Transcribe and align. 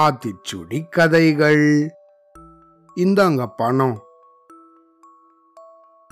ஆத்திச்சுடி 0.00 0.88
கதைகள். 0.88 1.90
இந்தாங்க 2.96 3.46
பணம். 3.56 4.02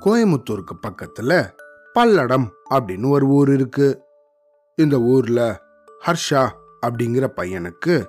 கோயமுத்தூருக்கு 0.05 0.75
பக்கத்துல 0.87 1.51
பல்லடம் 1.95 2.49
அப்படின்னு 2.71 3.09
ஒரு 3.09 3.27
ஊர் 3.27 3.53
இருக்கு. 3.53 4.03
இந்த 4.77 4.99
ஊர்ல 4.99 5.61
ஹர்ஷா 6.07 6.49
அப்படிங்கிற 6.87 7.27
பையனுக்கு 7.37 8.07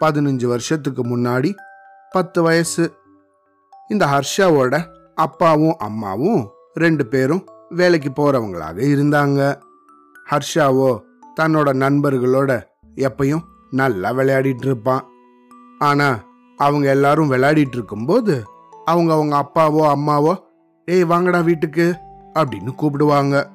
பதினஞ்சு 0.00 0.46
வருஷத்துக்கு 0.46 1.04
முன்னாடி 1.04 1.54
பத்து 2.10 2.42
வயசு. 2.42 2.94
இந்த 3.88 4.06
ஹர்ஷாவோட 4.06 4.86
அப்பாவும் 5.14 5.76
அம்மாவும் 5.78 6.50
ரெண்டு 6.74 7.06
பேரும் 7.06 7.44
வேலைக்கு 7.68 8.10
போறவங்களாக 8.10 8.78
இருந்தாங்க. 8.78 9.60
ஹர்ஷாவோ 10.30 11.00
தன்னோட 11.40 11.68
நண்பர்களோட 11.74 12.62
எப்பையும் 12.96 13.44
நல்லா 13.70 14.12
விளையாடிட்டு 14.12 14.64
இருப்பான் 14.64 15.04
ஆனா 15.78 16.18
அவங்க 16.56 16.88
எல்லாரும் 16.88 17.30
விளையாடிட்டு 17.30 17.76
இருக்கும்போது 17.78 18.44
அவங்க 18.84 19.12
அவங்க 19.12 19.34
அப்பாவோ 19.36 19.82
அம்மாவோ 19.94 20.36
ஏய் 20.84 21.04
வாங்கடா 21.04 21.40
வீட்டுக்கு 21.40 21.94
அப்படின்னு 22.34 22.72
கூப்பிடுவாங்க. 22.76 23.46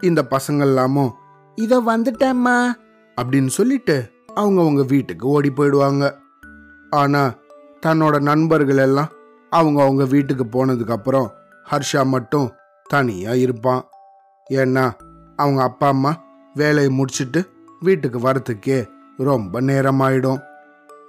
இந்த 0.00 0.26
பசங்கள்லாமும் 0.30 1.12
இத 1.54 1.80
வந்துட்டேம்மா 1.80 2.72
அப்படின்னு 3.20 3.46
சொல்லிட்டு 3.46 4.10
அவங்க 4.34 4.60
அவங்க 4.60 4.82
வீட்டுக்கு 4.82 5.28
ஓடி 5.28 5.50
போயிடுவாங்க. 5.50 6.12
ஆனா 6.90 7.34
தன்னோட 7.86 8.20
நண்பர்கள் 8.20 8.76
எல்லாம் 8.76 9.08
அவங்க 9.50 9.82
அவங்க 9.82 10.04
வீட்டுக்கு 10.04 10.44
போனதுக்கு 10.44 10.90
அப்புறம் 10.90 11.30
ஹர்ஷா 11.70 12.06
மட்டும் 12.06 12.52
தனியா 12.86 13.34
இருப்பான். 13.34 13.82
ஏன்னா 14.50 14.90
அவங்க 15.36 15.62
அப்பா 15.62 15.88
அம்மா 15.88 16.12
வேலையை 16.56 16.90
முடிச்சிட்டு 16.92 17.40
வீட்டுக்கு 17.80 18.18
வரத்துக்கே 18.18 18.78
ரொம்ப 19.28 19.60
நேரமாயிடும். 19.60 20.40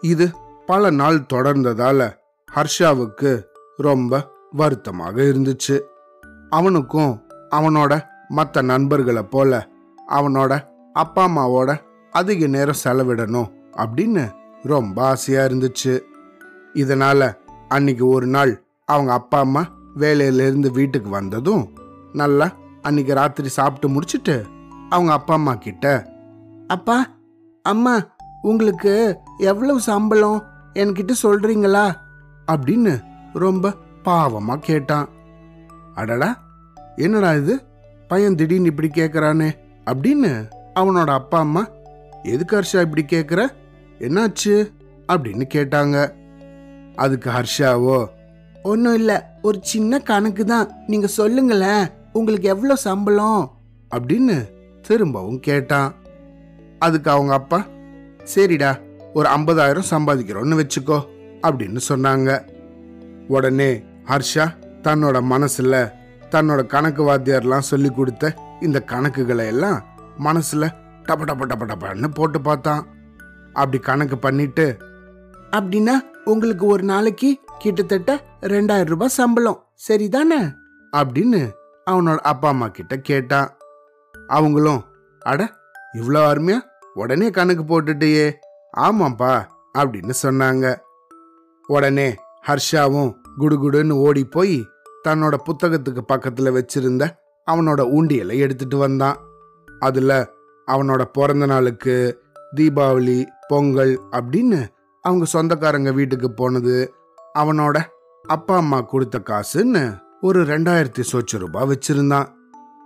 இது 0.01 0.25
பல 0.65 0.89
நாள் 0.89 1.25
தொடர்ந்ததால 1.33 2.09
ஹர்ஷாவுக்கு 2.55 3.31
ரொம்ப 3.77 4.21
வருத்தமாக 4.51 5.15
இருந்துச்சு. 5.21 5.75
அவனுக்கும் 6.49 7.13
அவனோட 7.55 7.93
மற்ற 8.27 8.61
நண்பர்களை 8.61 9.23
போல 9.23 9.67
அவனோட 10.11 10.53
அப்பா 10.93 11.23
அம்மாவோட 11.27 11.71
அதிக 12.13 12.47
நேரம் 12.47 12.83
செலவிடணும் 12.83 13.49
அப்படின்னு 13.77 14.23
ரொம்ப 14.63 14.97
ஆசையா 15.03 15.41
இருந்துச்சு. 15.45 15.93
இதனால 16.73 17.21
அன்னைக்கு 17.67 18.05
ஒரு 18.07 18.27
நாள் 18.27 18.53
அவங்க 18.85 19.11
அப்பா 19.13 19.39
அம்மா 19.39 19.63
வேலையிலேருந்து 19.97 20.69
வீட்டுக்கு 20.71 21.09
வந்ததும் 21.09 21.63
நல்லா 22.13 22.47
அன்னைக்கு 22.81 23.13
ராத்திரி 23.13 23.49
சாப்பிட்டு 23.57 23.87
முடிச்சிட்டு 23.87 24.35
அவங்க 24.89 25.11
அப்பா 25.11 25.33
அம்மா 25.33 25.53
கிட்ட. 25.53 26.11
அப்பா 26.67 27.07
அம்மா 27.63 28.05
உங்களுக்கு 28.41 29.17
எவ்வளவு 29.37 29.79
சம்பளம் 29.79 30.43
என்கிட்ட 30.73 31.11
சொல்றீங்களா? 31.23 31.95
அப்படின்னு 32.51 33.03
ரொம்ப 33.33 33.73
பாவமா 34.05 34.57
கேட்டான். 34.59 35.09
அடடா 35.95 36.43
என்னடா 36.95 37.33
இது? 37.33 37.63
பையன் 38.07 38.35
திடீர்னு 38.35 38.65
இப்படி 38.65 38.87
கேக்குறானே 38.87 39.51
அப்படின்னு 39.85 40.49
அவனோட 40.75 41.09
அப்பா 41.09 41.39
அம்மா 41.39 41.67
எதுக்கு 42.23 42.61
ஹர்ஷா 42.61 42.81
இப்படி 42.81 43.05
கேக்குற? 43.09 43.47
என்னாச்சு? 43.99 44.71
அப்படின்னு 45.07 45.43
கேட்டாங்க. 45.53 46.11
அதுக்கு 46.95 47.31
ஹர்ஷாவோ? 47.31 48.07
ஒன்றும் 48.63 48.93
இல்லை 48.93 49.15
ஒரு 49.41 49.59
சின்ன 49.61 49.99
கணக்கு 49.99 50.45
தான் 50.45 50.71
நீங்க 50.87 51.07
சொல்லுங்களேன் 51.07 51.87
உங்களுக்கு 52.13 52.47
எவ்வளோ 52.47 52.75
சம்பளம்? 52.75 53.51
அப்படின்னு 53.95 54.47
திரும்பவும் 54.87 55.39
கேட்டான். 55.39 55.95
அதுக்கு 56.79 57.09
அவங்க 57.11 57.33
அப்பா 57.33 57.59
சரிடா 58.35 58.71
ஒரு 59.13 59.29
ஐம்பதாயிரம் 59.29 59.89
சம்பாதிக்கிறோன்னு 59.89 60.59
வச்சுக்கோ 60.61 60.97
அப்படின்னு 61.47 61.79
சொன்னாங்க. 61.89 62.29
உடனே 63.27 63.83
ஹர்ஷா 64.05 64.45
தன்னோட 64.83 65.17
மனசுல 65.33 65.75
தன்னோட 66.31 66.65
கணக்கு 66.65 67.01
வாத்தியார்லாம் 67.09 67.69
சொல்லி 67.71 67.89
கொடுத்த 67.89 68.33
இந்த 68.61 68.83
கணக்குகளை 68.87 69.45
எல்லாம் 69.45 69.79
மனசுல 70.23 70.69
டப 71.03 71.25
டப 71.29 71.43
டப 71.51 71.65
டபன்னு 71.71 72.07
போட்டு 72.13 72.41
பார்த்தான். 72.41 72.87
அப்படி 73.53 73.77
கணக்கு 73.77 74.17
பண்ணிட்டு 74.17 74.77
அப்படின்னா 75.51 75.95
உங்களுக்கு 76.23 76.65
ஒரு 76.65 76.83
நாளைக்கு 76.83 77.29
கிட்டத்தட்ட 77.57 78.23
ரெண்டாயிரம் 78.41 78.91
ரூபாய் 78.93 79.15
சம்பளம் 79.19 79.63
சரிதானே? 79.87 80.39
அப்படின்னு 80.97 81.41
அவனோட 81.91 82.17
அப்பா 82.31 82.47
அம்மா 82.49 82.67
கிட்ட 82.67 82.95
கேட்டான். 82.97 83.49
அவங்களும் 84.27 84.83
அட 85.19 85.53
இவ்வளோ 85.93 86.21
அருமையா 86.31 86.59
உடனே 86.93 87.29
கணக்கு 87.29 87.63
போட்டுட்டியே 87.63 88.33
ஆமாப்பா 88.77 89.45
அப்படின்னு 89.77 90.13
சொன்னாங்க. 90.23 90.75
உடனே 91.67 92.15
ஹர்ஷாவும் 92.47 93.13
குடுகுடுன்னு 93.39 93.91
ஓடி 93.91 94.23
போய் 94.25 94.65
தன்னோட 95.07 95.35
புத்தகத்துக்கு 95.45 96.01
பக்கத்துல 96.07 96.51
வச்சிருந்த 96.57 97.09
அவனோட 97.51 97.81
ஊண்டியலை 97.97 98.37
எடுத்துட்டு 98.37 98.77
வந்தான். 98.77 99.17
அதுல 99.79 100.29
அவனோட 100.67 101.01
பிறந்த 101.13 101.45
நாளுக்கு 101.45 102.23
தீபாவளி 102.55 103.25
பொங்கல் 103.47 104.01
அப்படின்னு 104.11 104.67
அவங்க 105.01 105.25
சொந்தக்காரங்க 105.25 105.91
வீட்டுக்கு 105.91 106.31
போனது 106.31 106.93
அவனோட 107.39 107.83
அப்பா 108.27 108.55
அம்மா 108.55 108.81
கொடுத்த 108.81 109.19
காசுன்னு 109.19 109.99
ஒரு 110.21 110.43
ரெண்டாயிரத்தி 110.43 111.03
சொச்ச 111.11 111.37
ரூபாய் 111.37 111.67
வச்சிருந்தான். 111.67 112.27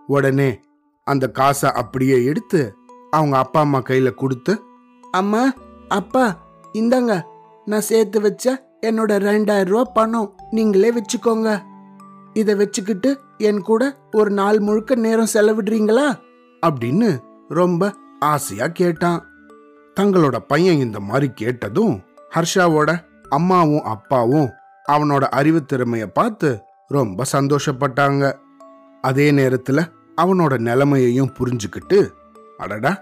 உடனே 0.08 0.62
அந்த 1.04 1.32
காசை 1.32 1.72
அப்படியே 1.72 2.24
எடுத்து 2.24 2.76
அவங்க 3.12 3.38
அப்பா 3.38 3.60
அம்மா 3.60 3.78
கையில 3.78 4.14
கொடுத்து 4.14 4.62
அம்மா 5.12 5.54
அப்பா 5.88 6.38
இந்தாங்க. 6.74 7.22
நான் 7.66 7.82
சேர்த்து 7.82 8.22
வச்ச 8.22 8.68
என்னோட 8.82 9.14
ரெண்டாயிரம் 9.28 9.66
ரூபா 9.66 9.92
பணம் 9.92 10.36
நீங்களே 10.52 10.94
வச்சுக்கோங்க. 10.94 11.62
இதை 12.34 12.56
வச்சுக்கிட்டு 12.56 13.20
என் 13.38 13.62
கூட 13.62 13.98
ஒரு 14.12 14.30
நாள் 14.30 14.60
முழுக்க 14.60 14.96
நேரம் 14.96 15.34
செலவிடுறீங்களா? 15.34 16.20
அப்படின்னு 16.66 17.20
ரொம்ப 17.48 17.94
ஆசையா 18.20 18.68
கேட்டான். 18.68 19.26
தங்களோட 20.00 20.38
பையன் 20.38 20.80
இந்த 20.80 21.00
மாதிரி 21.00 21.32
கேட்டதும் 21.34 22.02
ஹர்ஷாவோட 22.36 23.00
அம்மாவும் 23.30 23.84
அப்பாவும் 23.84 24.50
அவனோட 24.92 25.24
அறிவு 25.24 25.62
திறமைய 25.74 26.06
பார்த்து 26.06 26.62
ரொம்ப 26.88 27.24
சந்தோஷப்பட்டாங்க. 27.32 28.34
அதே 29.02 29.32
நேரத்துல 29.32 29.88
அவனோட 30.24 30.58
நிலைமையையும் 30.58 31.34
புரிஞ்சுக்கிட்டு 31.40 32.10
அடடா 32.58 33.02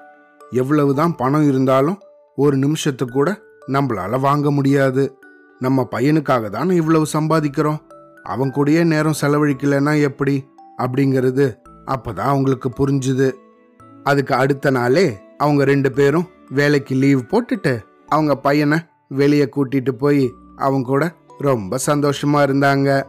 எவ்வளவுதான் 0.50 1.16
பணம் 1.16 1.48
இருந்தாலும் 1.48 2.00
ஒரு 2.36 2.58
நிமிஷத்து 2.58 3.12
கூட 3.12 3.42
நம்மளால 3.68 4.20
வாங்க 4.20 4.52
முடியாது. 4.52 5.18
நம்ம 5.60 5.88
பையனுக்காக 5.92 6.50
தானே 6.50 6.76
இவ்வளவு 6.76 7.06
சம்பாதிக்கிறோம். 7.14 7.78
அவன் 8.24 8.54
கூடயே 8.54 8.84
நேரம் 8.84 9.20
செலவழிக்கலைன்னா 9.22 10.02
எப்படி? 10.02 10.48
அப்படிங்கிறது 10.78 11.56
அப்பதான் 11.86 12.20
அவங்களுக்கு 12.20 12.70
புரிஞ்சுது. 12.70 13.32
அதுக்கு 14.04 14.36
அடுத்த 14.36 14.70
நாளே 14.70 15.20
அவங்க 15.38 15.64
ரெண்டு 15.64 15.92
பேரும் 15.92 16.28
வேலைக்கு 16.50 16.96
லீவ் 16.96 17.20
போட்டுட்டு 17.20 17.80
அவங்க 18.08 18.36
பையனை 18.36 18.80
வெளியே 19.08 19.50
கூட்டிட்டு 19.56 19.92
போய் 19.92 20.34
அவங்க 20.56 20.88
கூட 20.88 21.16
ரொம்ப 21.38 21.80
சந்தோஷமா 21.88 22.40
இருந்தாங்க. 22.48 23.04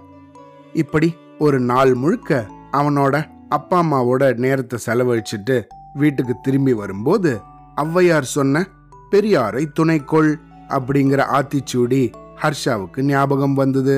இப்படி 0.73 1.17
ஒரு 1.39 1.61
நாள் 1.61 1.95
முழுக்க 1.95 2.47
அவனோட 2.73 3.29
அப்பா 3.51 3.79
அம்மாவோட 3.83 4.25
நேரத்தை 4.37 4.79
செலவழிச்சிட்டு 4.87 5.57
வீட்டுக்கு 5.95 6.35
திரும்பி 6.43 6.73
வரும்போது 6.73 7.31
ஔவையார் 7.77 8.29
சொன்ன 8.37 8.65
பெரியாரை 9.13 9.63
துணைக்கொள் 9.81 10.31
அப்படிங்கிற 10.69 11.21
ஆத்திச்சூடி 11.39 12.03
ஹர்ஷாவுக்கு 12.43 13.01
ஞாபகம் 13.03 13.55
வந்தது. 13.55 13.97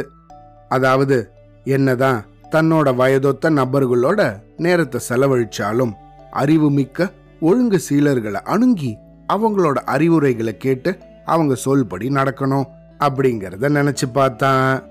அதாவது 0.69 1.17
என்னதான் 1.65 2.21
தன்னோட 2.51 2.89
வயதொத்த 2.97 3.51
நபர்களோட 3.51 4.21
நேரத்தை 4.57 5.01
செலவழிச்சாலும் 5.09 5.93
அறிவுமிக்க 6.31 7.11
ஒழுங்கு 7.41 7.79
சீலர்களை 7.89 8.41
அணுங்கி 8.55 8.93
அவங்களோட 9.33 9.79
அறிவுரைகளை 9.95 10.57
கேட்டு 10.57 10.91
அவங்க 11.25 11.55
சொல்படி 11.65 12.07
நடக்கணும் 12.19 12.67
அப்படிங்கிறத 12.99 13.71
நினைச்சு 13.79 14.07
பார்த்தான். 14.13 14.83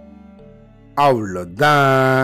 அவ்வளோதான். 0.97 2.21